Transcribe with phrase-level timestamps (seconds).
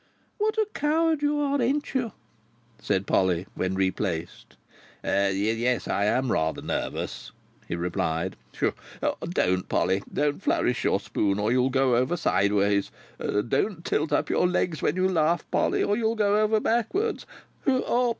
[0.39, 2.11] "What a coward you are, ain't you?"
[2.79, 4.57] said Polly, when replaced.
[5.03, 7.31] "Yes, I am rather nervous,"
[7.67, 8.35] he replied.
[8.57, 8.73] "Whew!
[9.29, 10.01] Don't, Polly!
[10.11, 12.89] Don't flourish your spoon, or you'll go over sideways.
[13.19, 17.27] Don't tilt up your legs when you laugh, Polly, or you'll go over backwards.